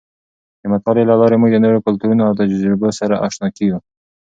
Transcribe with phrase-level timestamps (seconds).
[0.61, 3.79] د مطالعې له لارې موږ د نورو کلتورونو او تجربو سره اشنا کېږو.